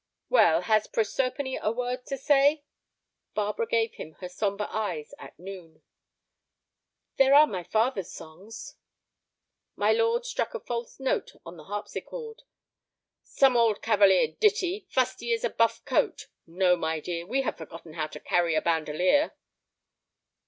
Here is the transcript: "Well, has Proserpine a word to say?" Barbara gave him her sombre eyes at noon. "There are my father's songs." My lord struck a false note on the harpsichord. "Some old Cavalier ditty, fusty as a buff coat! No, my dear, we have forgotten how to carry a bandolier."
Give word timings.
"Well, 0.29 0.61
has 0.61 0.87
Proserpine 0.87 1.59
a 1.61 1.71
word 1.71 2.07
to 2.07 2.17
say?" 2.17 2.63
Barbara 3.35 3.67
gave 3.67 3.93
him 3.93 4.13
her 4.13 4.29
sombre 4.29 4.65
eyes 4.71 5.13
at 5.19 5.37
noon. 5.37 5.83
"There 7.17 7.35
are 7.35 7.45
my 7.45 7.61
father's 7.63 8.11
songs." 8.11 8.77
My 9.75 9.91
lord 9.91 10.25
struck 10.25 10.55
a 10.55 10.59
false 10.59 10.99
note 10.99 11.33
on 11.45 11.57
the 11.57 11.65
harpsichord. 11.65 12.41
"Some 13.21 13.55
old 13.55 13.83
Cavalier 13.83 14.29
ditty, 14.39 14.87
fusty 14.89 15.33
as 15.33 15.43
a 15.43 15.51
buff 15.51 15.85
coat! 15.85 16.29
No, 16.47 16.75
my 16.75 16.99
dear, 16.99 17.27
we 17.27 17.43
have 17.43 17.57
forgotten 17.59 17.93
how 17.93 18.07
to 18.07 18.19
carry 18.19 18.55
a 18.55 18.61
bandolier." 18.63 19.35